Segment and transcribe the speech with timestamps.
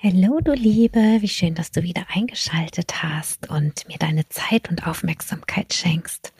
[0.00, 4.86] Hallo du Liebe, wie schön, dass du wieder eingeschaltet hast und mir deine Zeit und
[4.86, 6.32] Aufmerksamkeit schenkst.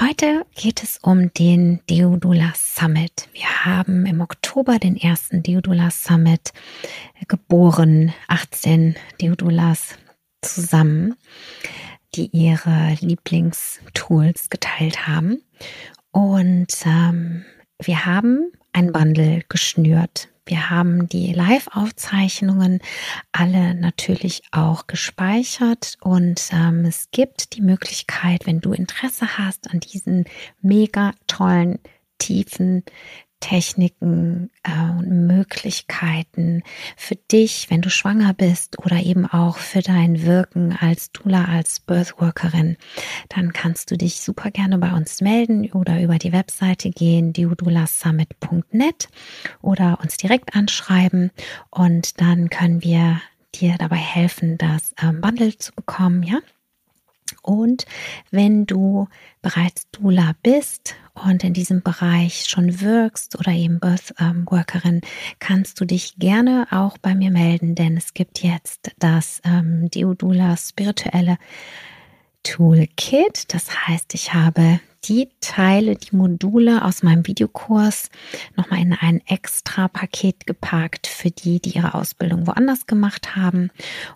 [0.00, 3.28] Heute geht es um den Deodula Summit.
[3.34, 6.54] Wir haben im Oktober den ersten Deodula Summit
[7.28, 9.98] geboren, 18 Deodulas
[10.40, 11.16] zusammen,
[12.14, 15.42] die ihre Lieblingstools geteilt haben.
[16.10, 17.44] Und ähm,
[17.82, 22.80] wir haben ein Bundle geschnürt wir haben die Live-Aufzeichnungen
[23.32, 29.80] alle natürlich auch gespeichert und ähm, es gibt die Möglichkeit, wenn du Interesse hast an
[29.80, 30.24] diesen
[30.60, 31.78] mega tollen,
[32.18, 32.84] tiefen
[33.40, 36.62] Techniken äh, und Möglichkeiten
[36.96, 41.80] für dich, wenn du schwanger bist oder eben auch für dein Wirken als Dula, als
[41.80, 42.76] Birthworkerin,
[43.28, 49.08] dann kannst du dich super gerne bei uns melden oder über die Webseite gehen, diodulasummit.net
[49.62, 51.30] oder uns direkt anschreiben
[51.70, 53.20] und dann können wir
[53.54, 56.38] dir dabei helfen, das ähm, Bundle zu bekommen, ja?
[57.42, 57.86] Und
[58.30, 59.08] wenn du
[59.42, 65.00] bereits Dula bist und in diesem Bereich schon wirkst oder eben Birthworkerin,
[65.38, 70.56] kannst du dich gerne auch bei mir melden, denn es gibt jetzt das ähm, Deodula
[70.56, 71.38] spirituelle
[72.42, 73.52] Toolkit.
[73.52, 78.10] Das heißt, ich habe die Teile, die Module aus meinem Videokurs
[78.56, 83.70] nochmal in ein extra Paket gepackt für die, die ihre Ausbildung woanders gemacht haben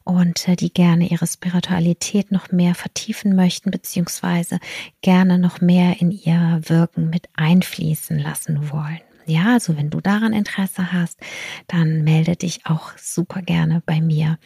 [0.05, 4.59] und äh, die gerne ihre Spiritualität noch mehr vertiefen möchten, beziehungsweise
[5.01, 9.04] gerne noch mehr in ihr Wirken mit einfließen lassen wollen.
[9.27, 11.19] Ja, also wenn du daran Interesse hast,
[11.67, 14.39] dann melde dich auch super gerne bei mir.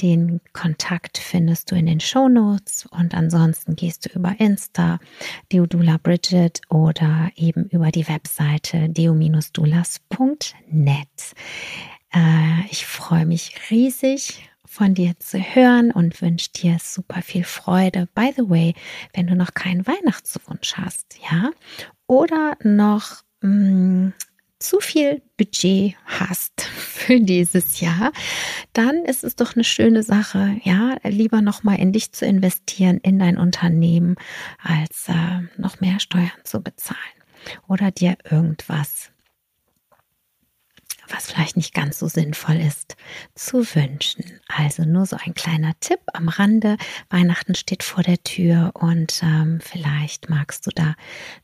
[0.00, 5.00] Den Kontakt findest du in den Show Notes und ansonsten gehst du über Insta,
[5.52, 11.08] Deodula Bridget oder eben über die Webseite deo-dulas.net.
[12.12, 18.06] Äh, ich freue mich riesig von dir zu hören und wünsche dir super viel Freude.
[18.14, 18.74] By the way,
[19.12, 21.50] wenn du noch keinen Weihnachtswunsch hast, ja,
[22.06, 24.12] oder noch mm,
[24.60, 28.12] zu viel Budget hast für dieses Jahr,
[28.72, 33.18] dann ist es doch eine schöne Sache, ja, lieber nochmal in dich zu investieren, in
[33.18, 34.16] dein Unternehmen,
[34.62, 36.98] als äh, noch mehr Steuern zu bezahlen
[37.66, 39.10] oder dir irgendwas,
[41.08, 42.96] was vielleicht nicht ganz so sinnvoll ist,
[43.34, 44.40] zu wünschen.
[44.46, 46.76] Also nur so ein kleiner Tipp am Rande.
[47.08, 50.94] Weihnachten steht vor der Tür und ähm, vielleicht magst du da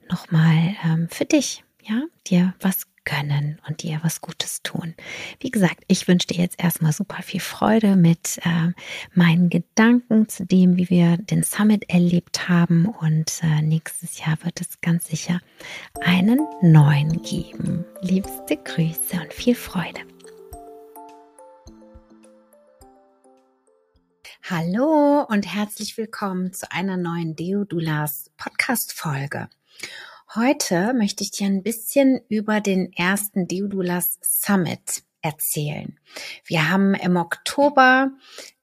[0.08, 4.94] nochmal ähm, für dich ja, dir was gönnen und dir was Gutes tun.
[5.38, 8.72] Wie gesagt, ich wünsche dir jetzt erstmal super viel Freude mit äh,
[9.14, 12.86] meinen Gedanken zu dem, wie wir den Summit erlebt haben.
[12.86, 15.40] Und äh, nächstes Jahr wird es ganz sicher
[16.00, 17.84] einen neuen geben.
[18.00, 20.00] Liebste Grüße und viel Freude.
[24.48, 29.48] Hallo und herzlich willkommen zu einer neuen Deodulas Podcast Folge.
[30.36, 35.98] Heute möchte ich dir ein bisschen über den ersten Deodulas Summit erzählen.
[36.44, 38.10] Wir haben im Oktober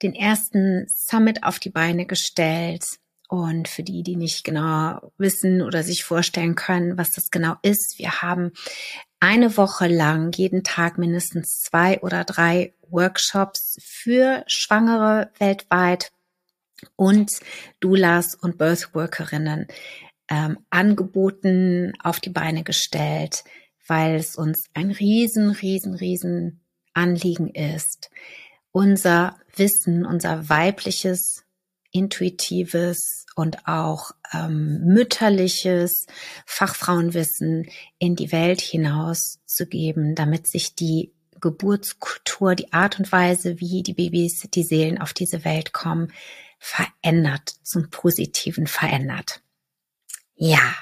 [0.03, 2.99] den ersten Summit auf die Beine gestellt.
[3.27, 7.97] Und für die, die nicht genau wissen oder sich vorstellen können, was das genau ist,
[7.97, 8.51] wir haben
[9.19, 16.11] eine Woche lang jeden Tag mindestens zwei oder drei Workshops für Schwangere weltweit
[16.95, 17.31] und
[17.79, 19.67] Doulas und Birthworkerinnen
[20.29, 23.43] ähm, Angeboten auf die Beine gestellt,
[23.87, 26.61] weil es uns ein riesen, riesen, riesen
[26.93, 28.09] Anliegen ist,
[28.71, 31.43] unser Wissen, unser weibliches,
[31.91, 36.07] intuitives und auch ähm, mütterliches
[36.45, 37.69] Fachfrauenwissen
[37.99, 43.83] in die Welt hinaus zu geben, damit sich die Geburtskultur, die Art und Weise, wie
[43.83, 46.11] die Babys, die Seelen auf diese Welt kommen,
[46.57, 49.41] verändert, zum Positiven verändert.
[50.45, 50.75] Ja,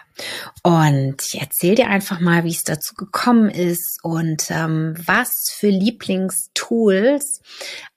[0.64, 5.70] und ich erzähle dir einfach mal, wie es dazu gekommen ist und ähm, was für
[5.70, 7.42] Lieblingstools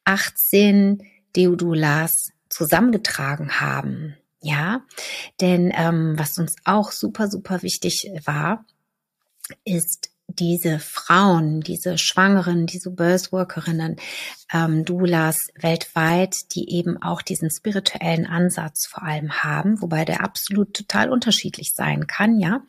[0.05, 1.03] 18
[1.35, 4.15] Deodulas zusammengetragen haben.
[4.43, 4.83] Ja,
[5.41, 8.67] denn ähm, was uns auch super, super wichtig war,
[9.65, 13.97] ist diese Frauen, diese Schwangeren, diese Birthworkerinnen,
[14.53, 20.75] ähm, Doulas weltweit, die eben auch diesen spirituellen Ansatz vor allem haben, wobei der absolut
[20.75, 22.63] total unterschiedlich sein kann, ja.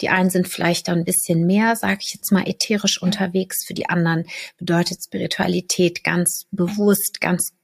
[0.00, 3.64] Die einen sind vielleicht dann ein bisschen mehr, sage ich jetzt mal, ätherisch unterwegs.
[3.64, 4.26] Für die anderen
[4.58, 7.55] bedeutet Spiritualität ganz bewusst, ganz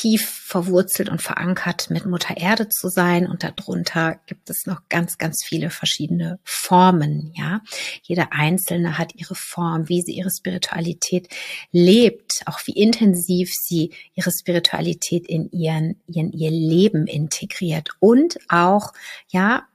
[0.00, 3.26] tief verwurzelt und verankert mit Mutter Erde zu sein.
[3.26, 7.62] Und darunter gibt es noch ganz, ganz viele verschiedene Formen, ja.
[8.02, 11.28] Jede einzelne hat ihre Form, wie sie ihre Spiritualität
[11.72, 18.92] lebt, auch wie intensiv sie ihre Spiritualität in ihren, in ihr Leben integriert und auch,
[19.28, 19.66] ja,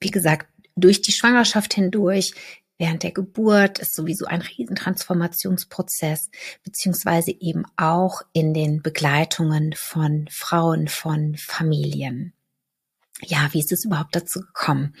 [0.00, 2.32] wie gesagt, durch die Schwangerschaft hindurch
[2.80, 6.30] während der Geburt ist sowieso ein Riesentransformationsprozess,
[6.64, 12.32] beziehungsweise eben auch in den Begleitungen von Frauen, von Familien.
[13.22, 14.94] Ja, wie ist es überhaupt dazu gekommen?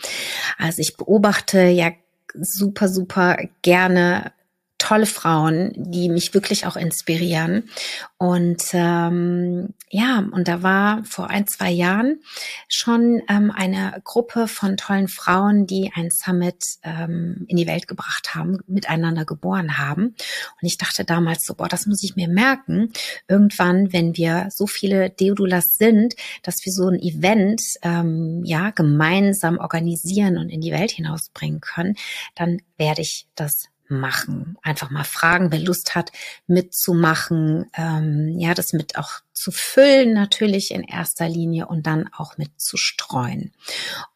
[0.58, 1.92] Also ich beobachte ja
[2.34, 4.32] super, super gerne
[4.80, 7.68] tolle Frauen, die mich wirklich auch inspirieren.
[8.16, 12.20] Und ähm, ja, und da war vor ein, zwei Jahren
[12.66, 18.34] schon ähm, eine Gruppe von tollen Frauen, die ein Summit ähm, in die Welt gebracht
[18.34, 20.06] haben, miteinander geboren haben.
[20.06, 22.92] Und ich dachte damals so, boah, das muss ich mir merken.
[23.28, 29.58] Irgendwann, wenn wir so viele Deodulas sind, dass wir so ein Event ähm, ja gemeinsam
[29.58, 31.96] organisieren und in die Welt hinausbringen können,
[32.34, 34.56] dann werde ich das machen.
[34.62, 36.12] Einfach mal fragen, wer Lust hat,
[36.46, 42.36] mitzumachen, ähm, ja, das mit auch zu füllen natürlich in erster Linie und dann auch
[42.36, 43.52] mit zu streuen.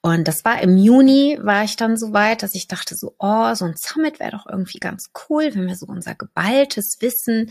[0.01, 3.55] Und das war im Juni, war ich dann so weit, dass ich dachte so, oh,
[3.55, 7.51] so ein Summit wäre doch irgendwie ganz cool, wenn wir so unser geballtes Wissen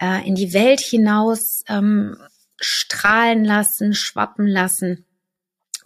[0.00, 2.16] äh, in die Welt hinaus ähm,
[2.60, 5.06] strahlen lassen, schwappen lassen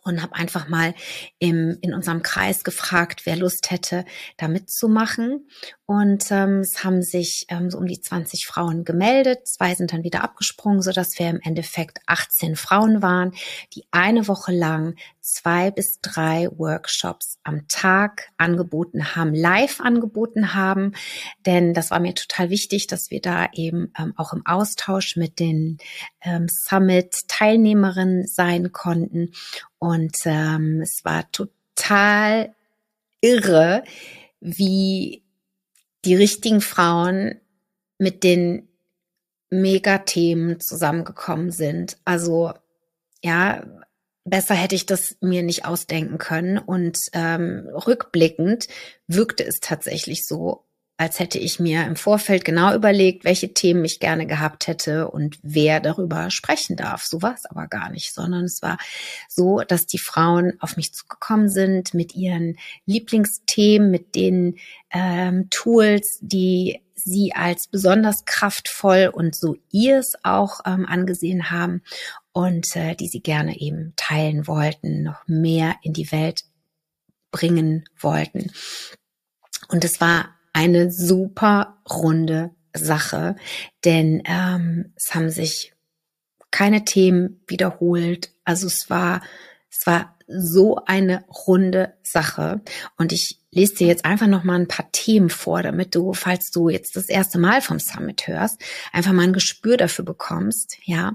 [0.08, 0.94] und habe einfach mal
[1.38, 4.04] im, in unserem Kreis gefragt, wer Lust hätte,
[4.36, 5.48] da mitzumachen.
[5.86, 9.46] Und ähm, es haben sich ähm, so um die 20 Frauen gemeldet.
[9.46, 13.32] Zwei sind dann wieder abgesprungen, so dass wir im Endeffekt 18 Frauen waren,
[13.74, 14.96] die eine Woche lang
[15.32, 20.92] zwei bis drei Workshops am Tag angeboten haben, live angeboten haben.
[21.46, 25.38] Denn das war mir total wichtig, dass wir da eben ähm, auch im Austausch mit
[25.38, 25.78] den
[26.22, 29.32] ähm, Summit-Teilnehmerinnen sein konnten.
[29.78, 32.54] Und ähm, es war total
[33.20, 33.84] irre,
[34.40, 35.22] wie
[36.04, 37.40] die richtigen Frauen
[37.98, 38.68] mit den
[39.50, 41.98] Megathemen zusammengekommen sind.
[42.04, 42.52] Also
[43.22, 43.64] ja,
[44.30, 46.58] besser hätte ich das mir nicht ausdenken können.
[46.58, 48.68] Und ähm, rückblickend
[49.06, 50.64] wirkte es tatsächlich so,
[50.98, 55.38] als hätte ich mir im Vorfeld genau überlegt, welche Themen ich gerne gehabt hätte und
[55.42, 57.04] wer darüber sprechen darf.
[57.04, 58.78] So war es aber gar nicht, sondern es war
[59.28, 64.56] so, dass die Frauen auf mich zugekommen sind mit ihren Lieblingsthemen, mit den
[64.90, 71.82] ähm, Tools, die sie als besonders kraftvoll und so ihr es auch ähm, angesehen haben
[72.38, 76.44] und äh, die sie gerne eben teilen wollten, noch mehr in die Welt
[77.32, 78.52] bringen wollten.
[79.66, 83.34] Und es war eine super runde Sache,
[83.84, 85.74] denn ähm, es haben sich
[86.52, 88.30] keine Themen wiederholt.
[88.44, 89.20] Also es war,
[89.68, 92.60] es war so eine runde Sache.
[92.98, 96.50] Und ich lese dir jetzt einfach noch mal ein paar Themen vor, damit du, falls
[96.50, 98.60] du jetzt das erste Mal vom Summit hörst,
[98.92, 101.12] einfach mal ein Gespür dafür bekommst, ja,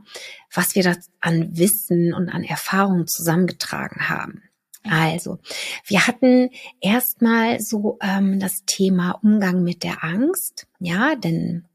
[0.52, 4.44] was wir da an Wissen und an Erfahrungen zusammengetragen haben.
[4.84, 5.40] Also,
[5.86, 6.50] wir hatten
[6.82, 11.66] erstmal so ähm, das Thema Umgang mit der Angst, ja, denn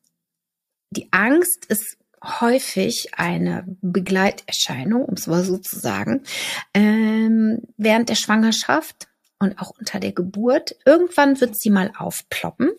[0.90, 6.22] die Angst ist häufig eine Begleiterscheinung, um es mal so zu sagen,
[6.74, 9.07] ähm, während der Schwangerschaft
[9.38, 10.76] und auch unter der Geburt.
[10.84, 12.70] Irgendwann wird sie mal aufploppen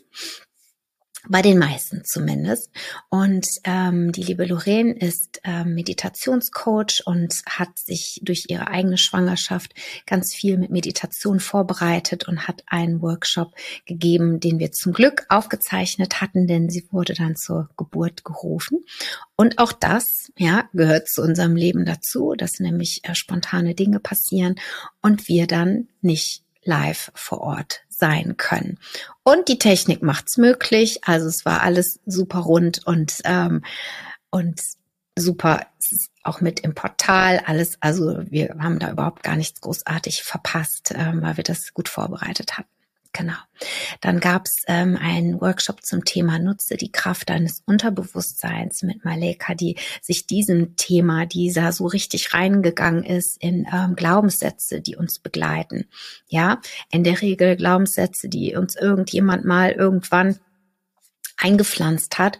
[1.28, 2.70] bei den meisten zumindest.
[3.10, 9.74] Und ähm, die liebe Lorraine ist ähm, Meditationscoach und hat sich durch ihre eigene Schwangerschaft
[10.06, 13.54] ganz viel mit Meditation vorbereitet und hat einen Workshop
[13.86, 18.80] gegeben, den wir zum Glück aufgezeichnet hatten, denn sie wurde dann zur Geburt gerufen.
[19.36, 24.56] Und auch das, ja, gehört zu unserem Leben dazu, dass nämlich äh, spontane Dinge passieren
[25.02, 28.78] und wir dann nicht live vor Ort sein können.
[29.24, 31.02] Und die Technik macht's möglich.
[31.04, 33.64] Also es war alles super rund und ähm,
[34.30, 34.62] und
[35.18, 35.66] super
[36.24, 41.22] auch mit im Portal, alles, also wir haben da überhaupt gar nichts großartig verpasst, ähm,
[41.22, 42.70] weil wir das gut vorbereitet hatten.
[43.12, 43.34] Genau.
[44.02, 49.78] Dann gab's ähm, einen Workshop zum Thema Nutze die Kraft deines Unterbewusstseins mit Maleka, die
[50.02, 55.88] sich diesem Thema, dieser so richtig reingegangen ist in ähm, Glaubenssätze, die uns begleiten.
[56.28, 56.62] Ja,
[56.92, 60.40] in der Regel Glaubenssätze, die uns irgendjemand mal irgendwann
[61.40, 62.38] eingepflanzt hat,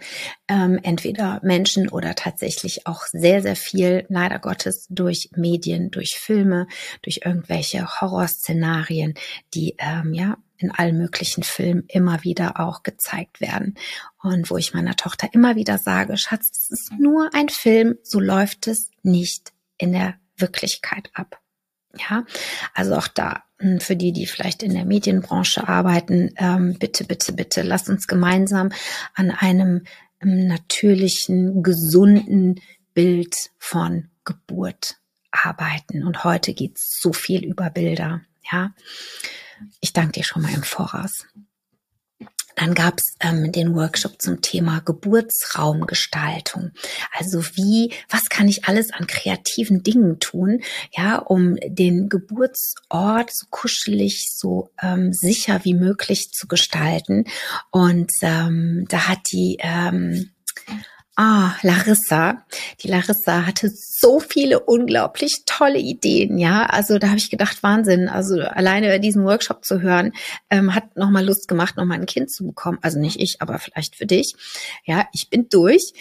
[0.48, 6.68] ähm, entweder Menschen oder tatsächlich auch sehr, sehr viel, leider Gottes, durch Medien, durch Filme,
[7.02, 9.14] durch irgendwelche Horrorszenarien,
[9.54, 13.76] die ähm, ja in allen möglichen Filmen immer wieder auch gezeigt werden.
[14.22, 18.20] Und wo ich meiner Tochter immer wieder sage, Schatz, das ist nur ein Film, so
[18.20, 21.40] läuft es nicht in der Wirklichkeit ab.
[21.98, 22.26] Ja,
[22.76, 27.34] also auch da hm, für die, die vielleicht in der Medienbranche arbeiten, ähm, bitte, bitte,
[27.34, 28.72] bitte, lasst uns gemeinsam
[29.16, 29.86] an einem
[30.22, 32.62] ähm, natürlichen, gesunden
[32.94, 34.98] Bild von Geburt
[35.32, 36.04] arbeiten.
[36.04, 38.22] Und heute geht's so viel über Bilder.
[38.52, 38.74] Ja,
[39.80, 41.26] ich danke dir schon mal im Voraus.
[42.60, 46.72] Dann gab es ähm, den Workshop zum Thema Geburtsraumgestaltung.
[47.18, 50.62] Also wie, was kann ich alles an kreativen Dingen tun,
[50.92, 57.24] ja, um den Geburtsort so kuschelig, so ähm, sicher wie möglich zu gestalten.
[57.72, 60.32] Und ähm, da hat die ähm,
[61.22, 62.46] Ah, Larissa.
[62.82, 66.64] Die Larissa hatte so viele unglaublich tolle Ideen, ja.
[66.64, 68.08] Also da habe ich gedacht, Wahnsinn.
[68.08, 70.14] Also alleine diesen Workshop zu hören,
[70.50, 72.78] ähm, hat nochmal Lust gemacht, nochmal ein Kind zu bekommen.
[72.82, 74.34] Also nicht ich, aber vielleicht für dich.
[74.86, 75.92] Ja, ich bin durch.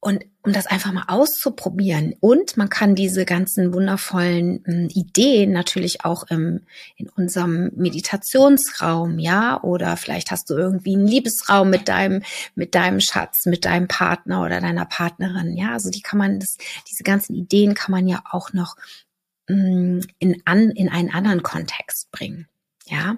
[0.00, 2.14] Und um das einfach mal auszuprobieren.
[2.20, 6.60] Und man kann diese ganzen wundervollen äh, Ideen natürlich auch im,
[6.96, 12.22] in unserem Meditationsraum, ja, oder vielleicht hast du irgendwie einen Liebesraum mit deinem,
[12.54, 15.72] mit deinem Schatz, mit deinem Partner oder deiner Partnerin, ja.
[15.72, 16.56] Also die kann man, das,
[16.88, 18.76] diese ganzen Ideen kann man ja auch noch
[19.48, 22.46] mh, in, an, in einen anderen Kontext bringen,
[22.86, 23.16] ja.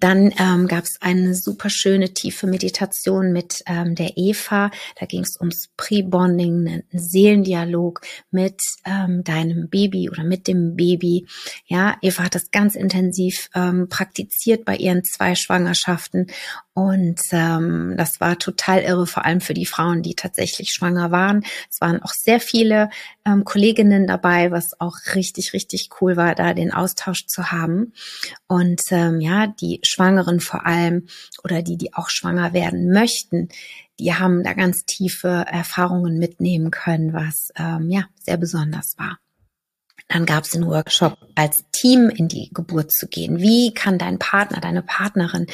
[0.00, 4.70] Dann ähm, gab es eine super schöne tiefe Meditation mit ähm, der Eva.
[4.98, 11.26] Da ging es ums Pre-Bonding, einen Seelendialog mit ähm, deinem Baby oder mit dem Baby.
[11.66, 16.28] Ja, Eva hat das ganz intensiv ähm, praktiziert bei ihren zwei Schwangerschaften
[16.74, 21.44] und ähm, das war total irre, vor allem für die Frauen, die tatsächlich schwanger waren.
[21.70, 22.90] Es waren auch sehr viele
[23.24, 27.92] ähm, Kolleginnen dabei, was auch richtig, richtig cool war, da den Austausch zu haben.
[28.48, 31.06] Und ähm, ja, die Schwangeren vor allem
[31.44, 33.50] oder die, die auch schwanger werden möchten,
[34.00, 39.18] die haben da ganz tiefe Erfahrungen mitnehmen können, was ähm, ja sehr besonders war.
[40.08, 43.38] Dann gab es den Workshop, als Team in die Geburt zu gehen.
[43.38, 45.46] Wie kann dein Partner, deine Partnerin,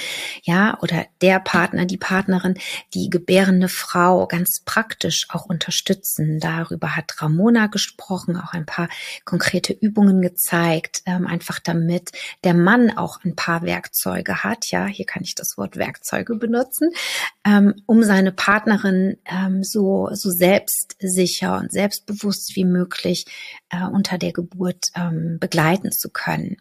[0.43, 2.55] ja, oder der Partner, die Partnerin,
[2.93, 6.41] die gebärende Frau ganz praktisch auch unterstützen?
[6.41, 8.89] Darüber hat Ramona gesprochen, auch ein paar
[9.25, 12.11] konkrete Übungen gezeigt, ähm, einfach damit
[12.43, 14.67] der Mann auch ein paar Werkzeuge hat.
[14.73, 16.91] Ja, hier kann ich das Wort Werkzeuge benutzen,
[17.47, 23.27] ähm, um seine Partnerin ähm, so, so selbstsicher und selbstbewusst wie möglich
[23.71, 26.57] äh, unter der Geburt ähm, begleiten zu können.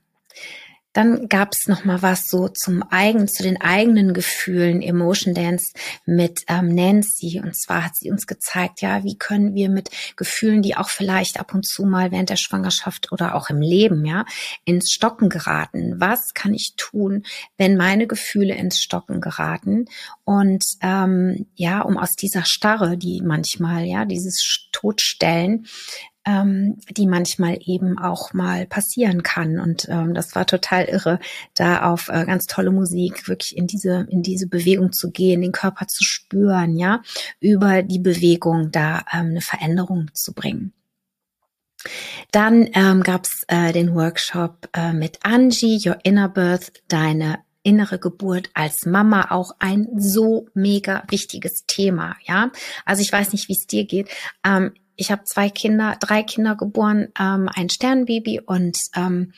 [0.93, 5.73] Dann gab es noch mal was so zum eigen, zu den eigenen Gefühlen, Emotion Dance
[6.05, 7.39] mit ähm, Nancy.
[7.43, 11.39] Und zwar hat sie uns gezeigt, ja, wie können wir mit Gefühlen, die auch vielleicht
[11.39, 14.25] ab und zu mal während der Schwangerschaft oder auch im Leben, ja,
[14.65, 15.99] ins Stocken geraten.
[15.99, 17.23] Was kann ich tun,
[17.57, 19.85] wenn meine Gefühle ins Stocken geraten?
[20.23, 25.67] Und ähm, ja, um aus dieser Starre, die manchmal, ja, dieses Todstellen,
[26.25, 29.59] ähm, die manchmal eben auch mal passieren kann.
[29.59, 31.19] Und ähm, das war total irre,
[31.53, 35.51] da auf äh, ganz tolle Musik wirklich in diese in diese Bewegung zu gehen, den
[35.51, 37.01] Körper zu spüren, ja,
[37.39, 40.73] über die Bewegung da ähm, eine Veränderung zu bringen.
[42.31, 48.49] Dann ähm, gab äh, den Workshop äh, mit Angie, Your Inner Birth, deine innere Geburt
[48.53, 52.51] als Mama auch ein so mega wichtiges Thema, ja.
[52.85, 54.09] Also ich weiß nicht, wie es dir geht.
[54.45, 59.33] Ähm, ich habe zwei Kinder, drei Kinder geboren, ähm, ein Sternbaby und ähm,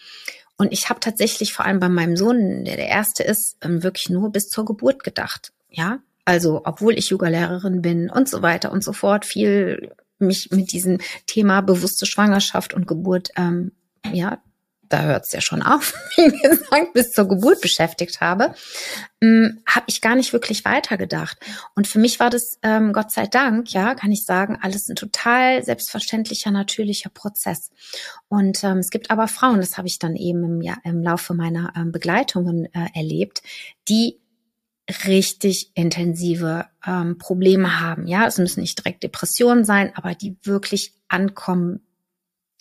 [0.57, 4.09] und ich habe tatsächlich vor allem bei meinem Sohn, der der erste ist, ähm, wirklich
[4.09, 5.53] nur bis zur Geburt gedacht.
[5.69, 10.71] Ja, also obwohl ich Yoga-Lehrerin bin und so weiter und so fort, viel mich mit
[10.71, 13.71] diesem Thema bewusste Schwangerschaft und Geburt ähm,
[14.11, 14.39] ja
[14.91, 18.53] da hört es ja schon auf, wie gesagt, bis zur Geburt beschäftigt habe,
[19.21, 21.37] ähm, habe ich gar nicht wirklich weitergedacht.
[21.75, 24.95] Und für mich war das, ähm, Gott sei Dank, ja, kann ich sagen, alles ein
[24.95, 27.71] total selbstverständlicher, natürlicher Prozess.
[28.27, 31.33] Und ähm, es gibt aber Frauen, das habe ich dann eben im, ja, im Laufe
[31.33, 33.41] meiner ähm, Begleitungen äh, erlebt,
[33.87, 34.21] die
[35.05, 38.07] richtig intensive ähm, Probleme haben.
[38.07, 41.81] Ja, es müssen nicht direkt Depressionen sein, aber die wirklich ankommen,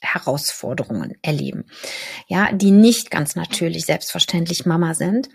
[0.00, 1.64] Herausforderungen erleben,
[2.26, 5.28] ja, die nicht ganz natürlich selbstverständlich Mama sind.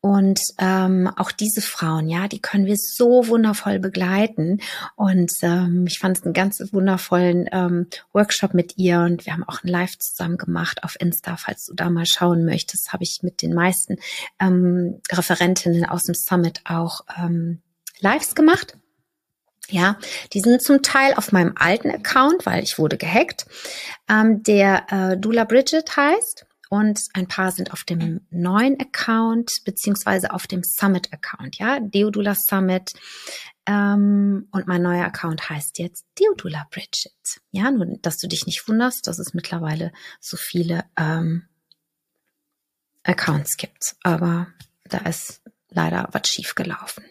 [0.00, 4.60] Und ähm, auch diese Frauen, ja, die können wir so wundervoll begleiten.
[4.96, 9.44] Und ähm, ich fand es einen ganz wundervollen ähm, Workshop mit ihr und wir haben
[9.44, 13.20] auch ein Live zusammen gemacht auf Insta, falls du da mal schauen möchtest, habe ich
[13.22, 13.96] mit den meisten
[14.38, 17.62] ähm, Referentinnen aus dem Summit auch ähm,
[18.00, 18.76] Lives gemacht.
[19.70, 19.98] Ja,
[20.32, 23.46] die sind zum Teil auf meinem alten Account, weil ich wurde gehackt,
[24.08, 26.46] ähm, der äh, Dula Bridget heißt.
[26.72, 32.92] Und ein paar sind auf dem neuen Account beziehungsweise auf dem Summit-Account, ja, Deodula Summit.
[33.66, 37.40] Ähm, und mein neuer Account heißt jetzt Deodula Bridget.
[37.50, 41.48] Ja, nur, dass du dich nicht wunderst, dass es mittlerweile so viele ähm,
[43.02, 43.96] Accounts gibt.
[44.04, 44.46] Aber
[44.84, 47.04] da ist leider was schief gelaufen.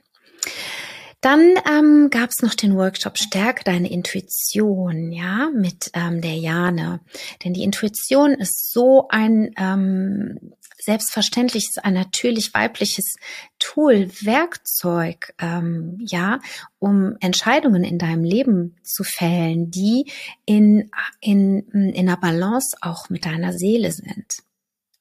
[1.21, 7.01] Dann ähm, gab es noch den Workshop Stärke deine Intuition, ja, mit ähm, der Jane.
[7.43, 13.17] Denn die Intuition ist so ein ähm, selbstverständliches, ein natürlich weibliches
[13.59, 16.39] Tool, Werkzeug, ähm, ja,
[16.79, 20.09] um Entscheidungen in deinem Leben zu fällen, die
[20.45, 24.43] in, in, in einer Balance auch mit deiner Seele sind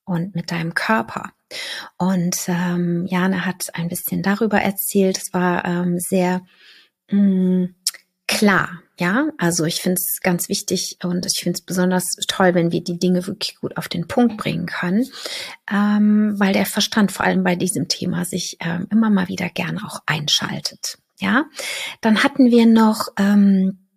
[0.05, 1.33] und mit deinem Körper.
[1.97, 5.19] Und ähm, Jana hat ein bisschen darüber erzählt.
[5.19, 6.43] Es war ähm, sehr
[7.11, 7.75] mh, mm,
[8.27, 8.83] klar.
[9.01, 12.83] Ja, also ich finde es ganz wichtig und ich finde es besonders toll, wenn wir
[12.83, 15.07] die Dinge wirklich gut auf den Punkt bringen können,
[15.71, 19.85] ähm, weil der Verstand vor allem bei diesem Thema sich ähm, immer mal wieder gerne
[19.87, 20.99] auch einschaltet.
[21.21, 21.45] Ja,
[22.01, 23.88] dann hatten wir noch ähm,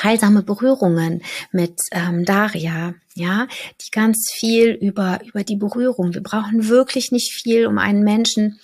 [0.00, 3.46] heilsame Berührungen mit ähm, Daria, ja,
[3.80, 6.14] die ganz viel über über die Berührung.
[6.14, 8.60] Wir brauchen wirklich nicht viel, um einen Menschen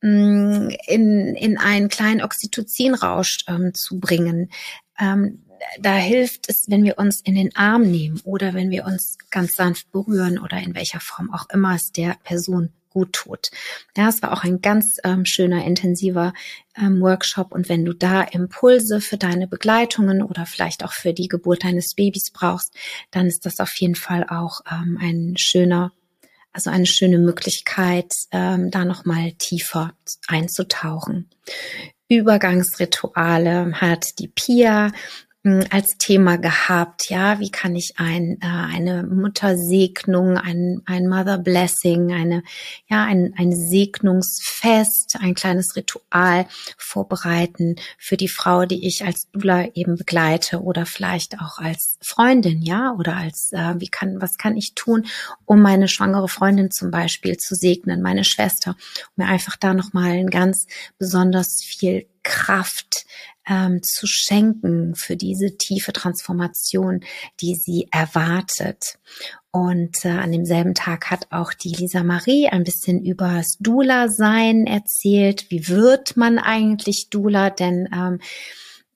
[0.00, 4.50] mh, mm, in in einen kleinen Oxytocinrausch ähm, zu bringen.
[4.98, 5.44] Ähm,
[5.80, 9.54] da hilft es, wenn wir uns in den Arm nehmen oder wenn wir uns ganz
[9.54, 13.50] sanft berühren oder in welcher Form auch immer es der Person gut tut.
[13.96, 16.32] Ja, es war auch ein ganz ähm, schöner, intensiver
[16.76, 17.52] ähm, Workshop.
[17.52, 21.94] Und wenn du da Impulse für deine Begleitungen oder vielleicht auch für die Geburt deines
[21.94, 22.74] Babys brauchst,
[23.10, 25.92] dann ist das auf jeden Fall auch ähm, ein schöner,
[26.52, 29.92] also eine schöne Möglichkeit, ähm, da nochmal tiefer
[30.28, 31.30] einzutauchen.
[32.08, 34.92] Übergangsrituale hat die Pia
[35.70, 37.10] als Thema gehabt.
[37.10, 42.44] Ja, wie kann ich ein, äh, eine Muttersegnung, ein, ein Mother Blessing, eine,
[42.86, 46.46] ja, ein, ein Segnungsfest, ein kleines Ritual
[46.78, 52.62] vorbereiten für die Frau, die ich als Dula eben begleite oder vielleicht auch als Freundin,
[52.62, 55.06] ja, oder als, äh, wie kann, was kann ich tun,
[55.44, 58.76] um meine schwangere Freundin zum Beispiel zu segnen, meine Schwester,
[59.16, 63.06] um mir einfach da nochmal ein ganz besonders viel Kraft
[63.48, 67.00] ähm, zu schenken für diese tiefe Transformation,
[67.40, 68.98] die sie erwartet.
[69.50, 74.66] Und äh, an demselben Tag hat auch die Lisa Marie ein bisschen über das Dula-Sein
[74.66, 75.50] erzählt.
[75.50, 77.50] Wie wird man eigentlich Dula?
[77.50, 78.20] Denn ähm,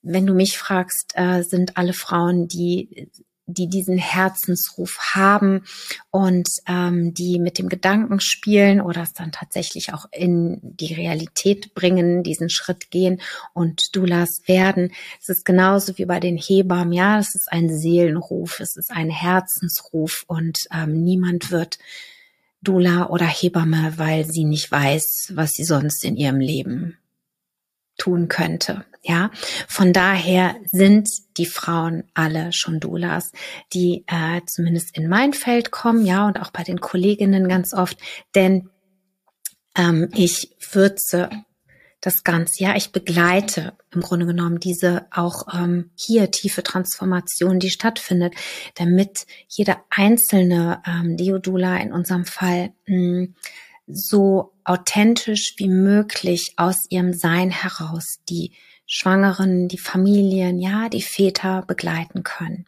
[0.03, 3.11] wenn du mich fragst, äh, sind alle Frauen, die
[3.47, 5.63] die diesen Herzensruf haben
[6.11, 11.75] und ähm, die mit dem Gedanken spielen oder es dann tatsächlich auch in die Realität
[11.75, 13.21] bringen, diesen Schritt gehen
[13.55, 14.93] und Doulas werden.
[15.21, 19.11] Es ist genauso wie bei den Hebammen, ja, es ist ein Seelenruf, es ist ein
[19.11, 21.79] Herzensruf und ähm, niemand wird
[22.63, 26.99] Dula oder Hebamme, weil sie nicht weiß, was sie sonst in ihrem Leben
[27.97, 28.85] tun könnte.
[29.03, 29.31] Ja,
[29.69, 33.31] von daher sind die Frauen alle schon Doulas,
[33.73, 37.99] die äh, zumindest in mein Feld kommen, ja, und auch bei den Kolleginnen ganz oft,
[38.35, 38.69] denn
[39.77, 41.31] ähm, ich würze
[42.01, 47.71] das Ganze, ja, ich begleite im Grunde genommen diese auch ähm, hier tiefe Transformation, die
[47.71, 48.35] stattfindet,
[48.75, 53.29] damit jeder einzelne ähm, Deodula in unserem Fall mh,
[53.87, 58.53] so authentisch wie möglich aus ihrem Sein heraus die
[58.87, 62.67] Schwangeren, die Familien, ja, die Väter begleiten können.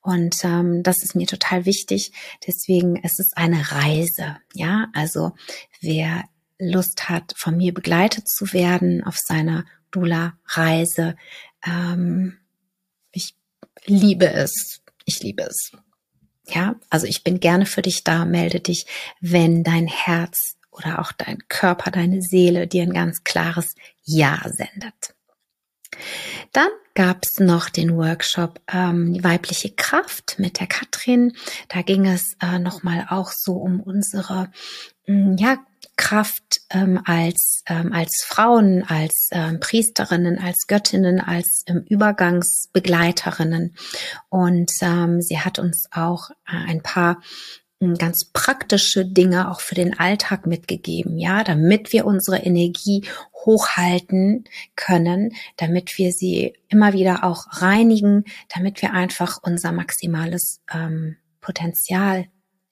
[0.00, 2.12] Und ähm, das ist mir total wichtig.
[2.46, 4.88] Deswegen es ist eine Reise, ja.
[4.94, 5.32] Also
[5.80, 6.24] wer
[6.58, 11.16] Lust hat, von mir begleitet zu werden auf seiner Dula-Reise,
[11.64, 12.38] ähm,
[13.12, 13.34] ich
[13.86, 14.82] liebe es.
[15.04, 15.72] Ich liebe es.
[16.48, 18.24] Ja, also ich bin gerne für dich da.
[18.24, 18.86] Melde dich,
[19.20, 25.14] wenn dein Herz oder auch dein Körper, deine Seele dir ein ganz klares Ja sendet.
[26.52, 31.32] Dann gab es noch den Workshop ähm, die weibliche Kraft mit der Katrin.
[31.68, 34.50] Da ging es äh, nochmal auch so um unsere
[35.06, 35.58] mm, ja
[35.98, 43.74] Kraft ähm, als, ähm, als Frauen, als ähm, Priesterinnen, als Göttinnen, als ähm, Übergangsbegleiterinnen.
[44.30, 47.20] Und ähm, sie hat uns auch äh, ein paar
[47.80, 53.04] ähm, ganz praktische Dinge auch für den Alltag mitgegeben, ja, damit wir unsere Energie
[53.44, 54.44] hochhalten
[54.76, 62.26] können, damit wir sie immer wieder auch reinigen, damit wir einfach unser maximales ähm, Potenzial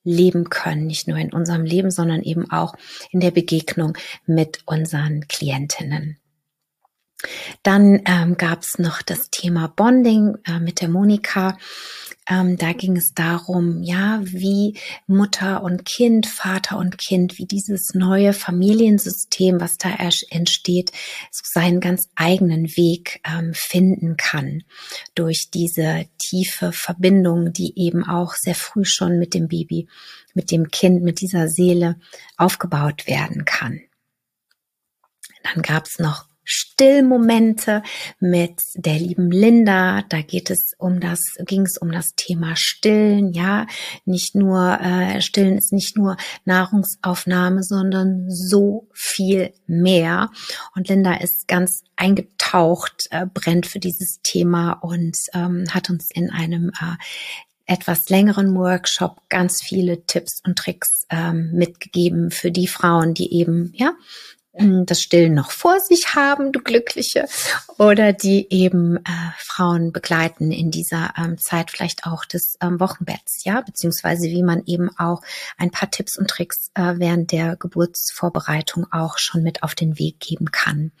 [0.07, 2.75] leben können, nicht nur in unserem Leben, sondern eben auch
[3.11, 6.17] in der Begegnung mit unseren Klientinnen.
[7.63, 11.57] Dann ähm, gab es noch das Thema Bonding äh, mit der Monika.
[12.29, 17.93] Ähm, da ging es darum, ja, wie Mutter und Kind, Vater und Kind, wie dieses
[17.93, 19.89] neue Familiensystem, was da
[20.29, 20.91] entsteht,
[21.31, 24.63] seinen ganz eigenen Weg ähm, finden kann
[25.15, 29.87] durch diese tiefe Verbindung, die eben auch sehr früh schon mit dem Baby,
[30.33, 31.95] mit dem Kind, mit dieser Seele
[32.35, 33.81] aufgebaut werden kann.
[35.43, 37.83] Dann gab es noch Stillmomente
[38.21, 40.03] mit der lieben Linda.
[40.07, 43.67] Da geht es um das, ging es um das Thema Stillen, ja.
[44.05, 50.31] Nicht nur, äh, Stillen ist nicht nur Nahrungsaufnahme, sondern so viel mehr.
[50.73, 56.29] Und Linda ist ganz eingetaucht, äh, brennt für dieses Thema und ähm, hat uns in
[56.29, 56.95] einem äh,
[57.65, 63.73] etwas längeren Workshop ganz viele Tipps und Tricks ähm, mitgegeben für die Frauen, die eben
[63.75, 63.91] ja
[64.85, 67.25] das Stillen noch vor sich haben, du Glückliche,
[67.77, 69.01] oder die eben äh,
[69.37, 74.63] Frauen begleiten in dieser ähm, Zeit vielleicht auch des ähm, Wochenbetts, ja, beziehungsweise wie man
[74.65, 75.21] eben auch
[75.57, 80.19] ein paar Tipps und Tricks äh, während der Geburtsvorbereitung auch schon mit auf den Weg
[80.19, 80.91] geben kann.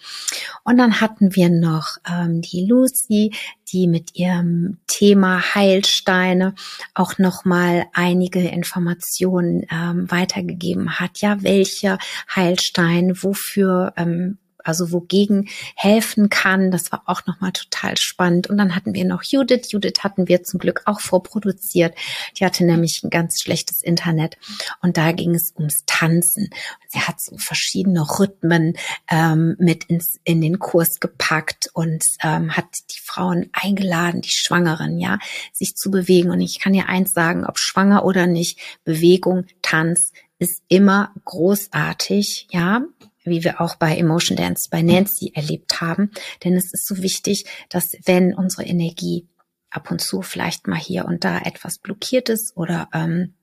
[0.63, 3.33] Und dann hatten wir noch ähm, die Lucy,
[3.71, 6.53] die mit ihrem Thema Heilsteine
[6.93, 11.19] auch noch mal einige Informationen ähm, weitergegeben hat.
[11.19, 11.97] Ja, welche
[12.33, 16.71] Heilstein, wofür ähm, also wogegen helfen kann.
[16.71, 18.47] Das war auch nochmal total spannend.
[18.47, 19.71] Und dann hatten wir noch Judith.
[19.71, 21.95] Judith hatten wir zum Glück auch vorproduziert.
[22.37, 24.37] Die hatte nämlich ein ganz schlechtes Internet.
[24.81, 26.49] Und da ging es ums Tanzen.
[26.87, 28.77] Sie hat so verschiedene Rhythmen
[29.09, 34.99] ähm, mit ins, in den Kurs gepackt und ähm, hat die Frauen eingeladen, die Schwangeren,
[34.99, 35.19] ja,
[35.53, 36.31] sich zu bewegen.
[36.31, 42.47] Und ich kann dir eins sagen, ob schwanger oder nicht, Bewegung, Tanz ist immer großartig,
[42.51, 42.83] ja
[43.27, 46.11] wie wir auch bei Emotion Dance bei Nancy erlebt haben.
[46.43, 49.27] Denn es ist so wichtig, dass wenn unsere Energie
[49.69, 53.33] ab und zu vielleicht mal hier und da etwas blockiert ist oder ähm,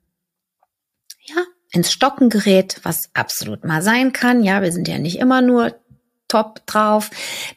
[1.21, 1.43] ja
[1.75, 4.45] ins Stocken gerät, was absolut mal sein kann.
[4.45, 5.75] Ja, wir sind ja nicht immer nur
[6.35, 7.11] top drauf,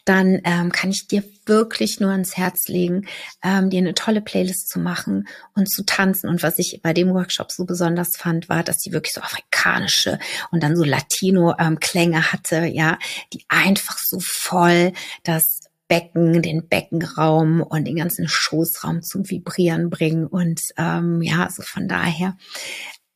[0.06, 3.08] dann ähm, kann ich dir wirklich nur ans Herz legen,
[3.44, 6.30] ähm, dir eine tolle Playlist zu machen und zu tanzen.
[6.30, 10.20] Und was ich bei dem Workshop so besonders fand, war, dass sie wirklich so afrikanische
[10.52, 13.00] und dann so Latino-Klänge ähm, hatte, ja,
[13.34, 20.28] die einfach so voll das Becken, den Beckenraum und den ganzen Schoßraum zum Vibrieren bringen.
[20.28, 22.38] Und ähm, ja, also von daher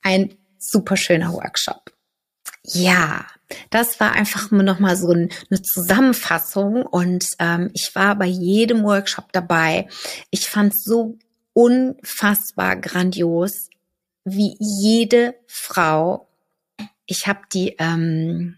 [0.02, 1.91] ein super schöner Workshop.
[2.63, 3.26] Ja,
[3.69, 8.84] das war einfach nur noch mal so eine Zusammenfassung und ähm, ich war bei jedem
[8.84, 9.88] Workshop dabei.
[10.30, 11.17] Ich fand so
[11.54, 13.69] unfassbar grandios,
[14.24, 16.28] wie jede Frau.
[17.08, 18.58] Ich habe die, ähm,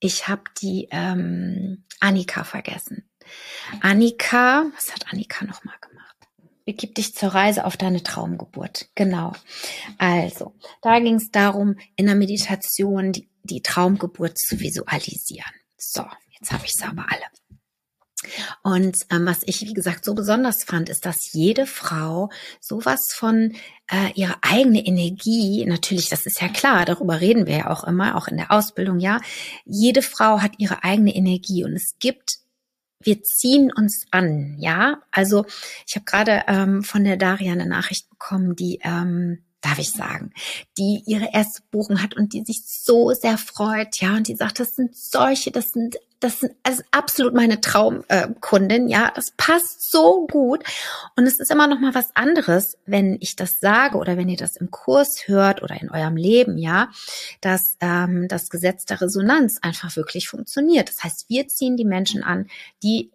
[0.00, 3.04] ich habe die ähm, Annika vergessen.
[3.80, 5.94] Annika, was hat Annika noch mal gemacht?
[6.64, 8.88] begib dich zur Reise auf deine Traumgeburt.
[8.94, 9.32] Genau.
[9.98, 15.52] Also, da ging es darum, in der Meditation die, die Traumgeburt zu visualisieren.
[15.76, 16.04] So,
[16.38, 17.24] jetzt habe ich sie aber alle.
[18.62, 22.30] Und ähm, was ich, wie gesagt, so besonders fand, ist, dass jede Frau
[22.60, 23.54] sowas von
[23.90, 28.16] äh, ihrer eigene Energie, natürlich, das ist ja klar, darüber reden wir ja auch immer,
[28.16, 29.20] auch in der Ausbildung, ja,
[29.66, 32.38] jede Frau hat ihre eigene Energie und es gibt
[33.00, 35.02] wir ziehen uns an, ja.
[35.10, 35.44] Also
[35.86, 40.32] ich habe gerade ähm, von der Daria eine Nachricht bekommen, die ähm, darf ich sagen,
[40.78, 44.60] die ihre erste Buchung hat und die sich so sehr freut, ja, und die sagt,
[44.60, 50.26] das sind solche, das sind, das sind also absolut meine Traumkundin, ja, das passt so
[50.26, 50.62] gut
[51.16, 54.36] und es ist immer noch mal was anderes, wenn ich das sage oder wenn ihr
[54.36, 56.90] das im Kurs hört oder in eurem Leben, ja,
[57.40, 60.88] dass ähm, das Gesetz der Resonanz einfach wirklich funktioniert.
[60.88, 62.48] Das heißt, wir ziehen die Menschen an,
[62.82, 63.10] die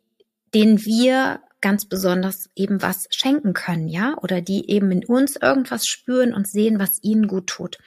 [0.54, 5.86] denen wir ganz besonders eben was schenken können, ja, oder die eben in uns irgendwas
[5.88, 7.78] spüren und sehen, was ihnen gut tut.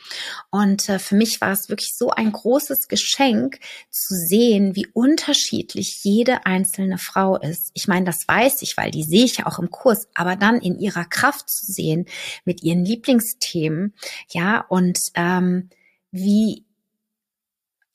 [0.51, 6.03] Und äh, für mich war es wirklich so ein großes Geschenk zu sehen, wie unterschiedlich
[6.03, 7.71] jede einzelne Frau ist.
[7.75, 10.61] Ich meine, das weiß ich, weil die sehe ich ja auch im Kurs, aber dann
[10.61, 12.07] in ihrer Kraft zu sehen,
[12.45, 13.95] mit ihren Lieblingsthemen,
[14.29, 15.71] ja, und ähm,
[16.11, 16.67] wie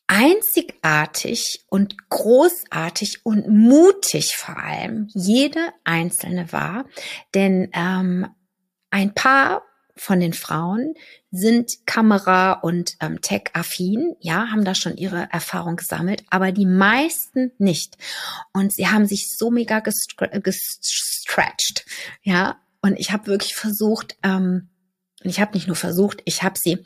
[0.07, 6.85] einzigartig und großartig und mutig vor allem jede einzelne war.
[7.33, 8.27] Denn ähm,
[8.89, 9.63] ein paar
[9.99, 10.93] von den Frauen
[11.31, 17.51] sind Kamera- und ähm, Tech-affin, ja, haben da schon ihre Erfahrung gesammelt, aber die meisten
[17.57, 17.97] nicht.
[18.53, 21.85] Und sie haben sich so mega gestretched,
[22.21, 22.57] ja.
[22.81, 24.69] Und ich habe wirklich versucht, ähm,
[25.21, 26.83] ich habe nicht nur versucht, ich habe sie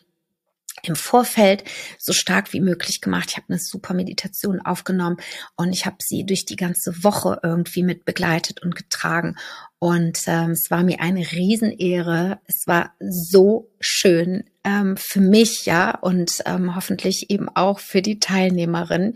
[0.83, 1.63] im Vorfeld
[1.97, 3.29] so stark wie möglich gemacht.
[3.31, 5.17] Ich habe eine super Meditation aufgenommen
[5.55, 9.35] und ich habe sie durch die ganze Woche irgendwie mit begleitet und getragen.
[9.79, 12.39] Und ähm, es war mir eine Riesenehre.
[12.45, 18.19] Es war so schön ähm, für mich, ja, und ähm, hoffentlich eben auch für die
[18.19, 19.15] Teilnehmerin,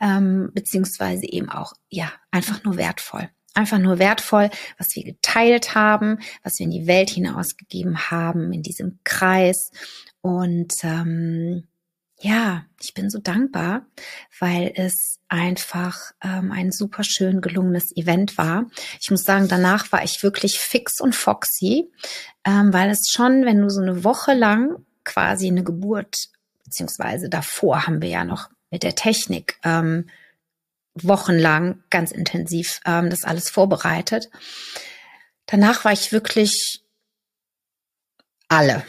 [0.00, 6.18] ähm, beziehungsweise eben auch, ja, einfach nur wertvoll einfach nur wertvoll, was wir geteilt haben,
[6.44, 9.72] was wir in die Welt hinausgegeben haben, in diesem Kreis.
[10.20, 11.68] Und ähm,
[12.20, 13.86] ja, ich bin so dankbar,
[14.40, 18.66] weil es einfach ähm, ein super schön gelungenes Event war.
[19.00, 21.90] Ich muss sagen, danach war ich wirklich fix und foxy,
[22.44, 26.28] ähm, weil es schon, wenn du so eine Woche lang quasi eine Geburt,
[26.64, 30.10] beziehungsweise davor haben wir ja noch mit der Technik ähm,
[30.94, 34.28] wochenlang ganz intensiv ähm, das alles vorbereitet.
[35.46, 36.82] Danach war ich wirklich
[38.48, 38.84] alle.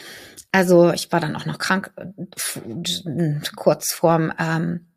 [0.52, 4.88] Also ich war dann auch noch krank, äh, kurz vorm, ähm,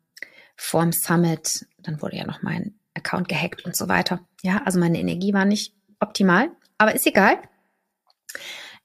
[0.55, 1.65] vorm Summit.
[1.77, 4.19] Dann wurde ja noch mein Account gehackt und so weiter.
[4.41, 7.37] Ja, also meine Energie war nicht optimal, aber ist egal.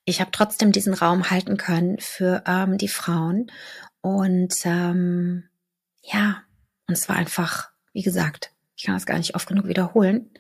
[0.05, 3.51] Ich habe trotzdem diesen Raum halten können für ähm, die Frauen.
[4.01, 5.45] Und ähm,
[6.03, 6.43] ja,
[6.87, 10.31] und es war einfach, wie gesagt, ich kann das gar nicht oft genug wiederholen.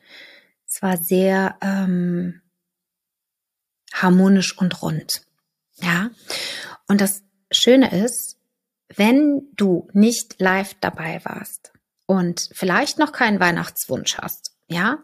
[0.67, 2.41] Es war sehr ähm,
[3.93, 5.28] harmonisch und rund.
[5.81, 6.11] Ja.
[6.87, 8.37] Und das Schöne ist,
[8.95, 11.73] wenn du nicht live dabei warst
[12.07, 14.99] und vielleicht noch keinen Weihnachtswunsch hast, ja,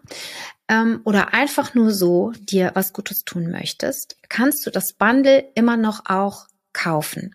[0.69, 5.77] ähm, oder einfach nur so dir was Gutes tun möchtest, kannst du das Bundle immer
[5.77, 7.35] noch auch kaufen.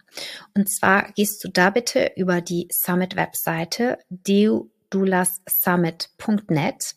[0.56, 6.96] Und zwar gehst du da bitte über die Summit-Webseite deudulassummit.net,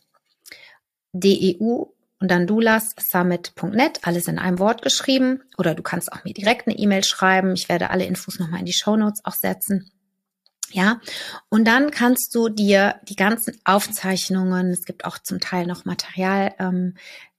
[1.12, 1.84] DEU
[2.22, 5.42] und dann dulassummit.net, alles in einem Wort geschrieben.
[5.58, 7.52] Oder du kannst auch mir direkt eine E-Mail schreiben.
[7.54, 9.90] Ich werde alle Infos nochmal in die Show Notes auch setzen.
[10.70, 11.00] Ja,
[11.48, 16.54] und dann kannst du dir die ganzen Aufzeichnungen, es gibt auch zum Teil noch Material,
[16.60, 16.94] ähm,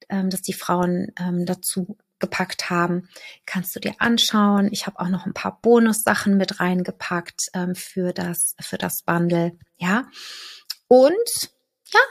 [0.09, 3.07] ähm, das die Frauen ähm, dazu gepackt haben,
[3.45, 4.67] kannst du dir anschauen.
[4.71, 9.57] Ich habe auch noch ein paar Bonussachen mit reingepackt ähm, für das für das Bundle,
[9.77, 10.03] ja.
[10.89, 11.51] Und
[11.91, 12.01] ja,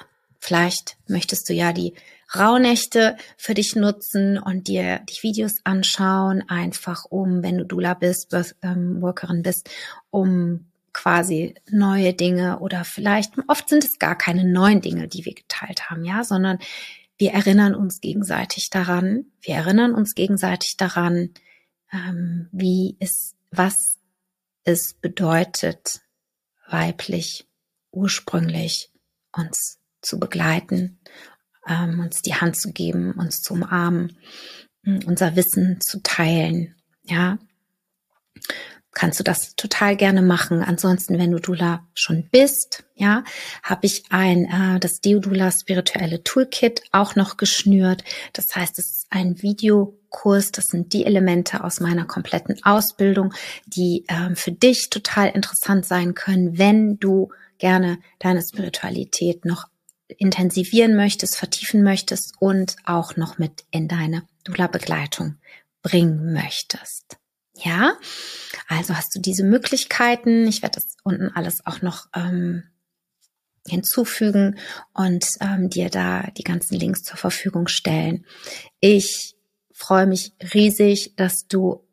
[0.42, 1.94] vielleicht möchtest du ja die
[2.34, 8.30] Rauhnächte für dich nutzen und dir die Videos anschauen, einfach um, wenn du Dula bist,
[8.30, 9.70] Birth, ähm, Workerin bist,
[10.10, 15.34] um quasi neue Dinge oder vielleicht, oft sind es gar keine neuen Dinge, die wir
[15.34, 16.58] geteilt haben, ja, sondern
[17.18, 21.30] wir erinnern uns gegenseitig daran, wir erinnern uns gegenseitig daran,
[21.92, 23.98] ähm, wie es, was
[24.64, 26.00] es bedeutet,
[26.68, 27.46] weiblich,
[27.92, 28.90] ursprünglich
[29.30, 30.98] uns zu begleiten
[31.68, 34.16] ähm, uns die Hand zu geben, uns zu umarmen,
[34.84, 36.74] unser Wissen zu teilen.
[37.04, 37.38] Ja,
[38.92, 40.62] kannst du das total gerne machen.
[40.62, 43.24] Ansonsten, wenn du Dula schon bist, ja,
[43.62, 48.04] habe ich ein äh, das Deodula spirituelle Toolkit auch noch geschnürt.
[48.32, 50.52] Das heißt, es ist ein Videokurs.
[50.52, 53.32] Das sind die Elemente aus meiner kompletten Ausbildung,
[53.66, 59.68] die ähm, für dich total interessant sein können, wenn du gerne deine Spiritualität noch
[60.18, 65.36] intensivieren möchtest, vertiefen möchtest und auch noch mit in deine Dula-Begleitung
[65.82, 67.18] bringen möchtest.
[67.54, 67.94] Ja,
[68.68, 70.46] also hast du diese Möglichkeiten.
[70.46, 72.64] Ich werde das unten alles auch noch ähm,
[73.66, 74.58] hinzufügen
[74.94, 78.24] und ähm, dir da die ganzen Links zur Verfügung stellen.
[78.80, 79.36] Ich
[79.72, 81.84] freue mich riesig, dass du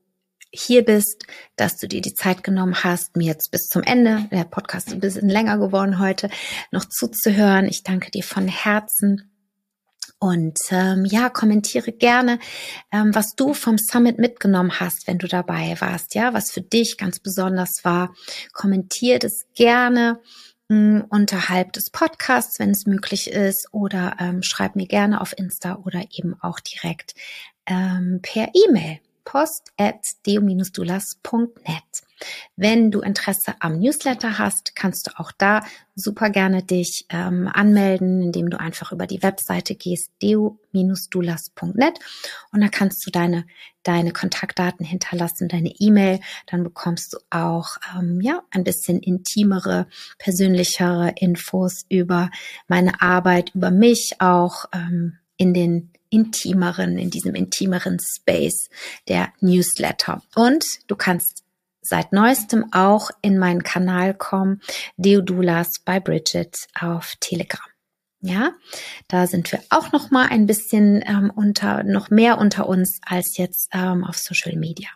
[0.52, 4.46] hier bist, dass du dir die Zeit genommen hast, mir jetzt bis zum Ende, der
[4.46, 6.30] Podcast ist ein bisschen länger geworden heute,
[6.72, 7.68] noch zuzuhören.
[7.68, 9.32] Ich danke dir von Herzen.
[10.22, 12.40] Und ähm, ja, kommentiere gerne,
[12.92, 16.98] ähm, was du vom Summit mitgenommen hast, wenn du dabei warst, ja, was für dich
[16.98, 18.14] ganz besonders war.
[18.52, 20.20] Kommentiere es gerne
[20.68, 25.38] mh, hm, unterhalb des Podcasts, wenn es möglich ist, oder ähm, schreib mir gerne auf
[25.38, 27.14] Insta oder eben auch direkt
[27.66, 31.84] ähm, per E-Mail post at deo-dulas.net.
[32.56, 35.62] Wenn du Interesse am Newsletter hast, kannst du auch da
[35.94, 42.00] super gerne dich ähm, anmelden, indem du einfach über die Webseite gehst, deo-dulas.net
[42.52, 43.46] und da kannst du deine,
[43.84, 49.86] deine Kontaktdaten hinterlassen, deine E-Mail, dann bekommst du auch ähm, ja ein bisschen intimere,
[50.18, 52.32] persönlichere Infos über
[52.68, 58.70] meine Arbeit, über mich auch ähm, in den intimeren, in diesem intimeren Space
[59.08, 60.22] der Newsletter.
[60.36, 61.44] Und du kannst
[61.82, 64.62] seit neuestem auch in meinen Kanal kommen,
[64.98, 67.62] Deodulas bei Bridget auf Telegram.
[68.22, 68.52] Ja,
[69.08, 73.38] da sind wir auch noch mal ein bisschen ähm, unter, noch mehr unter uns als
[73.38, 74.90] jetzt ähm, auf Social Media.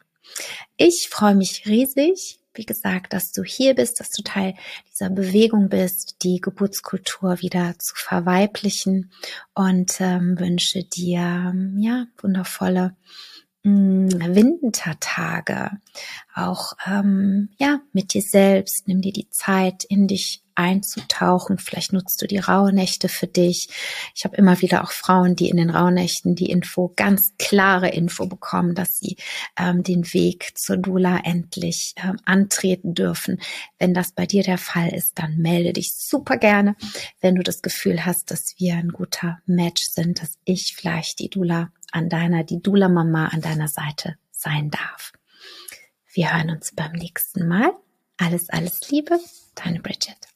[0.76, 4.56] Ich freue mich riesig, wie gesagt, dass du hier bist, dass du Teil
[4.92, 9.12] dieser Bewegung bist, die Geburtskultur wieder zu verweiblichen
[9.54, 12.96] und ähm, wünsche dir ja wundervolle
[13.63, 15.72] mh, Wintertage,
[16.36, 18.88] auch ähm, ja mit dir selbst.
[18.88, 21.58] Nimm dir die Zeit, in dich einzutauchen.
[21.58, 23.70] Vielleicht nutzt du die Rauhnächte für dich.
[24.16, 28.26] Ich habe immer wieder auch Frauen, die in den Rauhnächten die Info, ganz klare Info
[28.26, 29.18] bekommen, dass sie
[29.58, 33.39] ähm, den Weg zur Dula endlich ähm, antreten dürfen.
[33.80, 36.76] Wenn das bei dir der Fall ist, dann melde dich super gerne.
[37.22, 41.30] Wenn du das Gefühl hast, dass wir ein guter Match sind, dass ich vielleicht die
[41.30, 45.13] Dula an deiner, die Dula-Mama an deiner Seite sein darf.
[46.12, 47.72] Wir hören uns beim nächsten Mal.
[48.18, 49.20] Alles, alles Liebe,
[49.56, 50.33] deine Bridget.